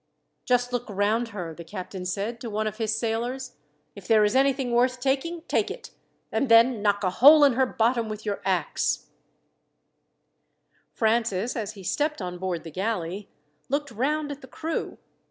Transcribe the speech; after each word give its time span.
"Just 0.45 0.73
look 0.73 0.85
round 0.89 1.27
her," 1.27 1.53
the 1.53 1.63
captain 1.63 2.05
said 2.05 2.41
to 2.41 2.49
one 2.49 2.65
of 2.65 2.77
his 2.77 2.97
sailors. 2.97 3.57
"If 3.95 4.07
there 4.07 4.23
is 4.23 4.35
anything 4.35 4.71
worth 4.71 4.99
taking, 4.99 5.43
take 5.43 5.69
it, 5.69 5.91
and 6.31 6.49
then 6.49 6.81
knock 6.81 7.03
a 7.03 7.11
hole 7.11 7.43
in 7.43 7.53
her 7.53 7.67
bottom 7.67 8.09
with 8.09 8.25
your 8.25 8.41
axe." 8.43 9.09
Francis, 10.91 11.55
as 11.55 11.73
he 11.73 11.83
stepped 11.83 12.19
on 12.19 12.39
board 12.39 12.63
the 12.63 12.71
galley, 12.71 13.29
looked 13.69 13.91
round 13.91 14.31
at 14.31 14.41
the 14.41 14.47
crew. 14.47 14.97